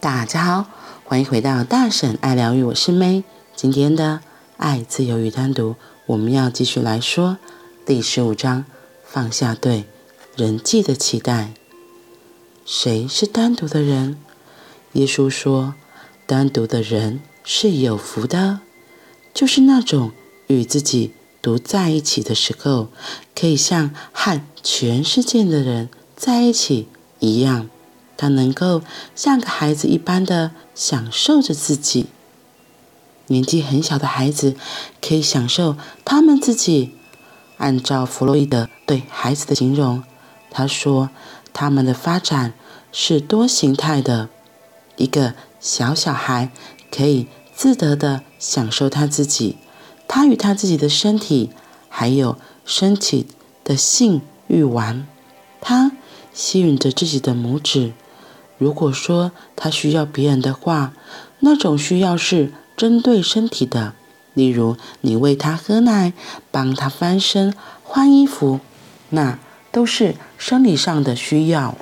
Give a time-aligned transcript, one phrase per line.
[0.00, 0.64] 大家好，
[1.04, 3.22] 欢迎回到大婶爱疗愈，我是 May。
[3.54, 4.20] 今天的
[4.56, 5.76] 爱、自由与单独，
[6.06, 7.36] 我们要继续来说
[7.84, 8.64] 第十五章：
[9.04, 9.84] 放下对
[10.34, 11.52] 人际的期待。
[12.64, 14.16] 谁是单独的人？
[14.92, 15.74] 耶稣说，
[16.26, 18.60] 单独的人是有福的，
[19.34, 20.12] 就是那种
[20.46, 22.88] 与自己独在一起的时候，
[23.38, 26.88] 可以像和全世界的人在一起
[27.18, 27.68] 一样。
[28.20, 28.82] 他能够
[29.16, 32.08] 像个孩子一般的享受着自己。
[33.28, 34.56] 年纪很小的孩子
[35.00, 35.74] 可以享受
[36.04, 36.90] 他们自己。
[37.56, 40.02] 按照弗洛伊德对孩子的形容，
[40.50, 41.08] 他说
[41.54, 42.52] 他们的发展
[42.92, 44.28] 是多形态的。
[44.96, 46.50] 一个小小孩
[46.90, 49.56] 可以自得的享受他自己，
[50.06, 51.48] 他与他自己的身体
[51.88, 53.26] 还有身体
[53.64, 55.06] 的性欲玩，
[55.60, 55.92] 他
[56.34, 57.92] 吸吮着自己的拇指。
[58.60, 60.92] 如果说他需要别人的话，
[61.38, 63.94] 那种需要是针对身体的，
[64.34, 66.12] 例如你喂他喝奶、
[66.50, 68.60] 帮他翻身、换衣服，
[69.08, 69.38] 那
[69.72, 71.74] 都是生理上的需要。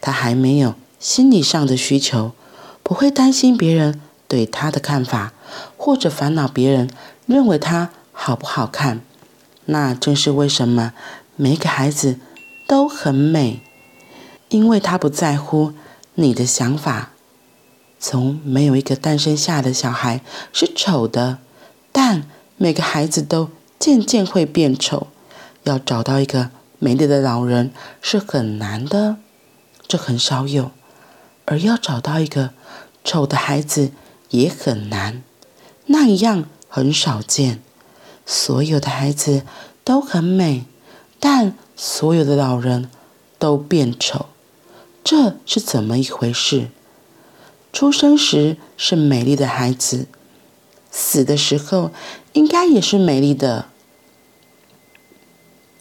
[0.00, 2.32] 他还没有心理上的需求，
[2.82, 5.34] 不会担心别人对他的看法，
[5.76, 6.88] 或者烦恼别人
[7.26, 9.02] 认为他好不好看。
[9.66, 10.94] 那正是为什么
[11.36, 12.18] 每个孩子
[12.66, 13.60] 都很美，
[14.48, 15.74] 因为他不在乎。
[16.14, 17.10] 你的想法，
[17.98, 20.20] 从没有一个诞生下的小孩
[20.52, 21.38] 是丑的，
[21.90, 25.08] 但每个孩子都渐渐会变丑。
[25.64, 29.16] 要找到一个美丽的老人是很难的，
[29.88, 30.70] 这很少有；
[31.46, 32.50] 而要找到一个
[33.02, 33.90] 丑的孩子
[34.28, 35.22] 也很难，
[35.86, 37.62] 那一样很少见。
[38.26, 39.42] 所有的孩子
[39.82, 40.66] 都很美，
[41.18, 42.90] 但所有的老人
[43.38, 44.26] 都变丑。
[45.04, 46.70] 这是怎么一回事？
[47.74, 50.06] 出生时是美丽的孩子，
[50.90, 51.92] 死的时候
[52.32, 53.66] 应该也是美丽的。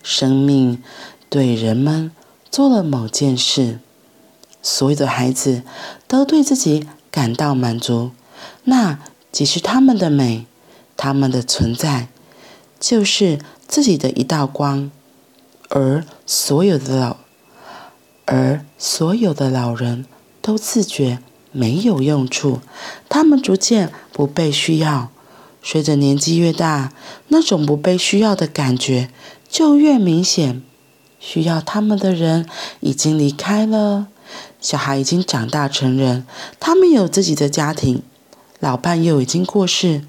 [0.03, 0.84] 生命
[1.30, 2.12] 对人们
[2.52, 3.80] 做了某件事，
[4.62, 5.64] 所有的孩子
[6.06, 8.12] 都对自己感到满足。
[8.66, 9.00] 那
[9.31, 10.46] 即是他们的美，
[10.98, 12.09] 他们的存在
[12.78, 14.92] 就是自己的一道光，
[15.69, 17.23] 而所有的老。
[18.26, 20.06] 而所有的老人
[20.42, 21.20] 都自觉
[21.52, 22.60] 没有用处，
[23.10, 25.10] 他们逐渐不被需要。
[25.62, 26.92] 随着年纪越大，
[27.30, 29.10] 那种不被需要的感觉
[29.50, 30.62] 就越明显。
[31.20, 32.46] 需要他们的人
[32.82, 34.08] 已经离开了，
[34.60, 36.26] 小孩已经长大成人，
[36.60, 38.02] 他们有自己的家庭，
[38.60, 40.04] 老伴又已经过世。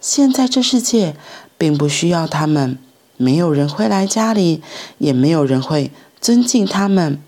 [0.00, 1.16] 现在这世界
[1.58, 2.78] 并不需要他们，
[3.16, 4.62] 没有人会来家里，
[4.98, 5.90] 也没有人会
[6.20, 7.20] 尊敬他们。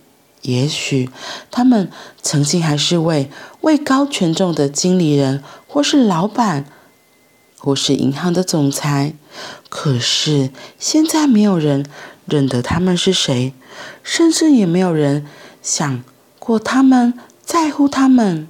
[0.44, 1.08] 也许
[1.50, 1.90] 他们
[2.20, 3.30] 曾经还是位
[3.62, 6.66] 位高权重的经理人，或是老板，
[7.58, 9.14] 或是银行的总裁。
[9.70, 11.86] 可是现在没有人
[12.26, 13.54] 认得他们是谁，
[14.02, 15.26] 甚至也没有人
[15.62, 16.04] 想
[16.38, 18.46] 过他们，在乎他们，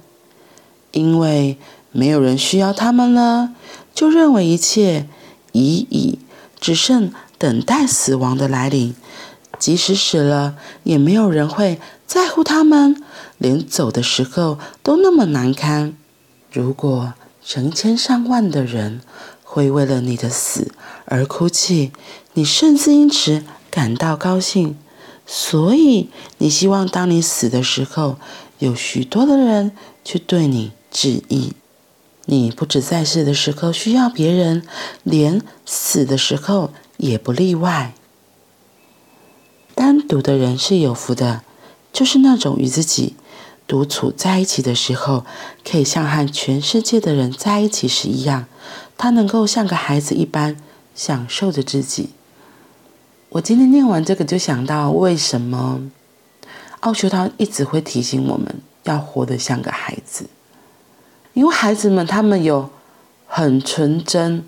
[0.91, 1.57] 因为
[1.93, 3.55] 没有人需要他们了，
[3.93, 5.07] 就认为一切
[5.53, 6.19] 已矣，
[6.59, 8.93] 只剩等待死亡的来临。
[9.59, 13.03] 即使死了，也没有人会在乎他们，
[13.37, 15.95] 连走的时候都那么难堪。
[16.51, 19.01] 如果成千上万的人
[19.43, 20.71] 会为了你的死
[21.05, 21.91] 而哭泣，
[22.33, 24.77] 你甚至因此感到高兴。
[25.27, 28.17] 所以，你希望当你死的时候，
[28.59, 29.71] 有许多的人
[30.03, 31.53] 去对你致意。
[32.25, 34.63] 你不止在世的时候需要别人，
[35.03, 37.93] 连死的时候也不例外。
[39.75, 41.43] 单独的人是有福的，
[41.93, 43.15] 就是那种与自己
[43.67, 45.25] 独处在一起的时候，
[45.69, 48.45] 可以像和全世界的人在一起时一样，
[48.97, 50.57] 他能够像个孩子一般
[50.95, 52.09] 享受着自己。
[53.29, 55.91] 我今天念完这个，就想到为什么
[56.79, 60.27] 奥修他一直会提醒我们要活得像个孩子，
[61.33, 62.69] 因为孩子们他们有
[63.27, 64.47] 很纯真、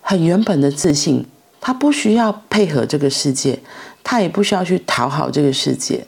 [0.00, 1.26] 很原本的自信，
[1.60, 3.60] 他不需要配合这个世界。
[4.08, 6.06] 他也不需要去讨好这个世界，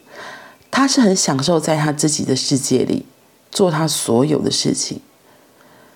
[0.70, 3.04] 他是很享受在他自己的世界里
[3.50, 5.00] 做他所有的事情。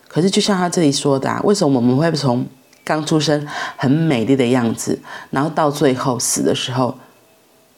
[0.08, 2.44] 可是，就像他这里说的啊，为什么我们会从
[2.82, 3.46] 刚出生
[3.76, 4.98] 很美丽的样子，
[5.30, 6.98] 然后到最后死的时候，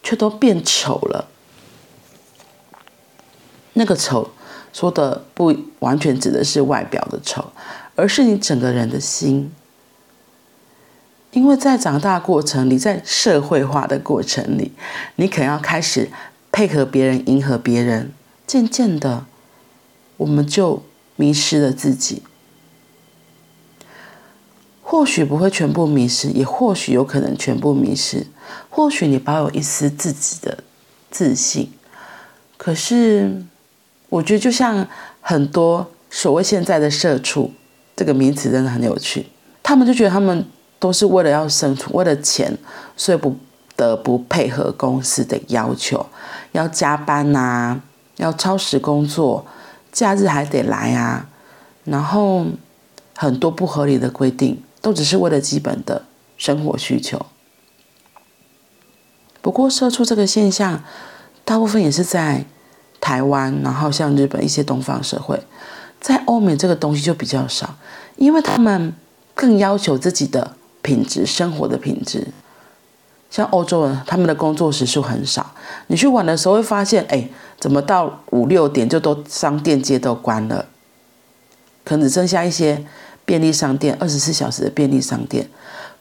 [0.03, 1.29] 却都变丑了？
[3.75, 4.31] 那个丑
[4.73, 7.45] 说的不完全指的是外表的丑，
[7.95, 9.53] 而是你整个人的心。
[11.35, 14.71] 因为在长大过程里，在社会化的过程里，
[15.17, 16.09] 你可能要开始
[16.53, 18.13] 配合别人、迎合别人，
[18.47, 19.27] 渐渐的，
[20.17, 20.85] 我们就
[21.17, 22.23] 迷失了自己。
[24.81, 28.29] 或许不会全部迷失，也或许有可能全部迷失。
[28.71, 30.63] 或许你保有一丝自己的
[31.11, 31.73] 自信，
[32.57, 33.43] 可是
[34.09, 34.87] 我觉得就像
[35.21, 37.51] 很多所谓现在的社畜，
[37.97, 39.27] 这个名词真的很有趣。
[39.65, 40.47] 他们就觉得他们
[40.79, 42.57] 都是为了要生存，为了钱，
[42.97, 43.37] 所以不
[43.77, 46.07] 得不配合公司的要求，
[46.53, 47.81] 要加班呐、
[48.17, 49.47] 要超时工作，
[49.93, 51.29] 假日还得来啊，
[51.85, 52.47] 然后
[53.17, 54.63] 很多不合理的规定。
[54.85, 56.05] 都只是为了基本的
[56.37, 57.25] 生活需求。
[59.41, 60.85] 不过，社畜这个现象，
[61.43, 62.45] 大部分也是在
[63.01, 65.43] 台湾，然后像日本一些东方社会，
[66.03, 67.77] 在欧美这个东西就比较少，
[68.17, 68.93] 因为他们
[69.35, 72.29] 更要求自己的品质，生活的品质。
[73.31, 75.53] 像欧洲人，他们的工作时数很少，
[75.89, 77.29] 你去玩的时候会发现，哎，
[77.59, 80.67] 怎么到五六点就都商店街都关了，
[81.83, 82.85] 可能只剩下一些。
[83.27, 85.49] 便利商店，二十四小时的便利商店。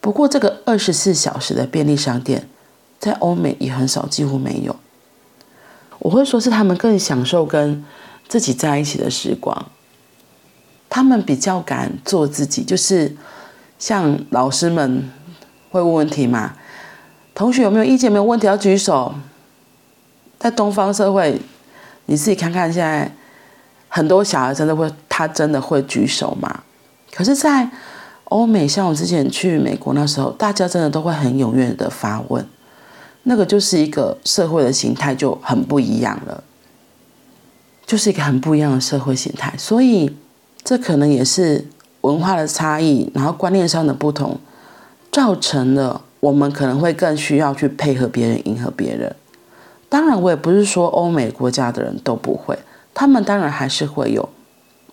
[0.02, 2.50] 不过，这个二十四小时的便利商店
[3.00, 4.76] 在欧美也很少，几乎没有。
[6.00, 7.86] 我会说是他们更享受跟
[8.28, 9.68] 自己在一起的时光，
[10.90, 12.62] 他们比较敢做自己。
[12.62, 13.16] 就是
[13.84, 15.12] 像老师们
[15.70, 16.54] 会问问题嘛，
[17.36, 18.10] 同学有没有意见？
[18.10, 19.14] 没有问题要举手。
[20.40, 21.38] 在东方社会，
[22.06, 23.12] 你自己看看，现在
[23.90, 26.64] 很多小孩真的会，他真的会举手吗？
[27.14, 27.70] 可是，在
[28.30, 32.48] 欧美，像我之前去美国那时候，大家真的都会很踊跃的发问，
[33.24, 36.42] 那个就是一个社会的形态就很不一样了，
[37.86, 39.54] 就是一个很不一样的社会形态。
[39.58, 40.16] 所以，
[40.64, 41.68] 这可能也是
[42.04, 44.40] 文化的差异，然后观念上的不同，
[45.12, 49.14] 造成了我们可能会更需要去配合别人、迎合别人。
[49.90, 52.58] 当然，我也不是说欧美国家的人都不会，
[52.94, 54.30] 他们当然还是会有，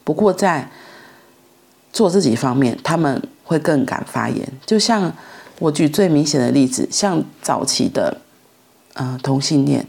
[0.03, 0.71] 不过在。
[1.93, 4.49] 做自己方面，他们会更敢发言。
[4.65, 5.13] 就像
[5.59, 8.19] 我举最明显的例子，像早期的，
[8.95, 9.85] 呃，同性恋，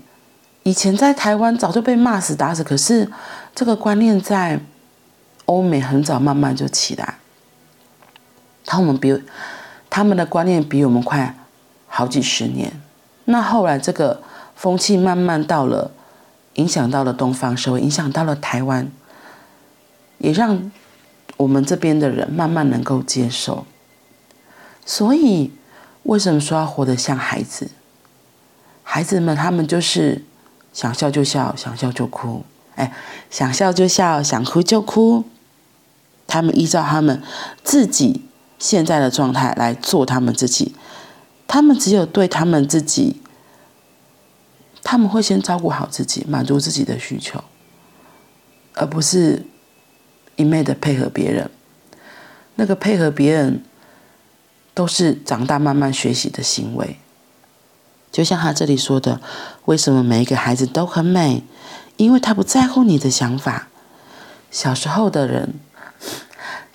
[0.63, 3.07] 以前在台湾早就被骂死打死，可是
[3.53, 4.59] 这个观念在
[5.51, 7.15] 欧美很早慢慢就起来。
[8.65, 9.21] 他们比
[9.89, 11.35] 他们的观念比我们快
[11.87, 12.81] 好几十年。
[13.25, 14.21] 那后来这个
[14.55, 15.91] 风气慢慢到了，
[16.53, 18.91] 影响到了东方社会，影响到了台湾，
[20.19, 20.71] 也让。
[21.37, 23.65] 我们这边的人慢慢能够接受，
[24.85, 25.51] 所以
[26.03, 27.71] 为什么说要活得像孩子？
[28.83, 30.23] 孩子们他们就是
[30.71, 32.43] 想笑就笑，想笑就哭，
[32.75, 32.93] 哎，
[33.31, 35.23] 想笑就笑，想哭就哭。
[36.31, 37.21] 他们依照他们
[37.61, 38.21] 自己
[38.57, 40.73] 现在的状态来做他们自己。
[41.45, 43.21] 他们只有对他们自己，
[44.81, 47.43] 他们会先照顾好自己，满足自己的需求，
[48.75, 49.45] 而不是。
[50.37, 51.51] 一昧的配合别人，
[52.55, 53.63] 那个配合别人
[54.73, 56.97] 都是长大慢慢学习的行为。
[58.11, 59.21] 就像他这里说的，
[59.65, 61.43] 为什么每一个孩子都很美？
[61.97, 63.67] 因为他不在乎你的想法。
[64.49, 65.53] 小时候的人，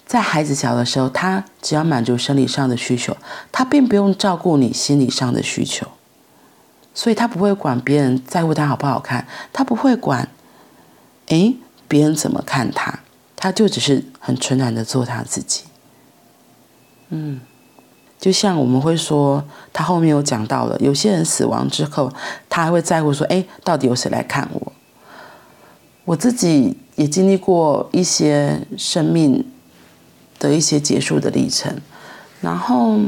[0.06, 3.17] 在孩子小的时候，他只要满足生理上的需求，
[3.50, 5.87] 他并不用照顾你心理上的需求，
[6.94, 10.29] 所以他不会管别人在乎他好不好看，他不会管，
[11.27, 11.56] 诶，
[11.89, 13.01] 别人怎么看他。
[13.39, 15.65] 他就只是很纯然的做他自己，
[17.10, 17.39] 嗯，
[18.19, 22.10] 就像我们会说，他后面有讲到了，有些人死亡之后，
[22.48, 24.72] 他还会在乎说，哎，到底有谁来看我？
[26.06, 29.48] 我自己也经历过一些生命
[30.38, 31.81] 的一些结束的历程，
[32.41, 33.00] 然后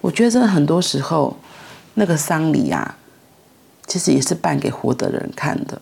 [0.00, 1.36] 我觉得真的很多时候，
[1.94, 2.98] 那个丧礼啊，
[3.86, 5.80] 其实也是办给活的人看的，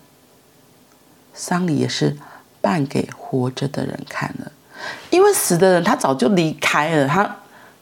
[1.35, 2.17] 丧礼也是。
[2.63, 4.53] 办给活着的人看的，
[5.09, 7.39] 因为死的人他早就离开了，他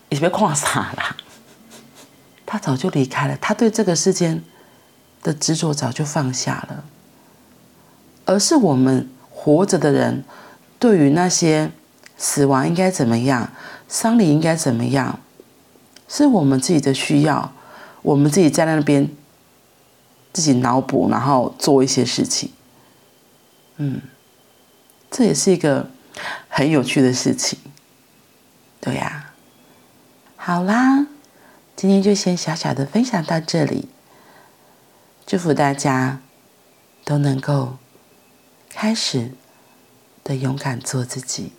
[0.08, 1.16] 也被矿傻了，
[2.46, 4.40] 他早就离开了，他对这个世间
[5.20, 6.84] 的执着早就放下了，
[8.24, 9.10] 而是我们
[9.40, 10.24] 活着的人，
[10.80, 11.70] 对于那些
[12.16, 13.52] 死亡应该怎么样，
[13.86, 15.20] 丧礼应该怎么样，
[16.08, 17.52] 是我们自己的需要，
[18.02, 19.08] 我们自己在那边
[20.32, 22.50] 自己脑补，然后做一些事情，
[23.76, 24.02] 嗯。
[25.10, 25.88] 这也是一个
[26.50, 27.58] 很有趣的事情，
[28.78, 29.32] 对呀。
[30.36, 31.06] 好啦，
[31.74, 33.88] 今天就先小小的分享到这里。
[35.26, 36.20] 祝福大家
[37.04, 37.78] 都能够
[38.70, 39.32] 开始
[40.24, 41.52] 的勇敢做自己。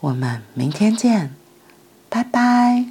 [0.00, 1.34] 我们明天见，
[2.08, 2.86] 拜拜。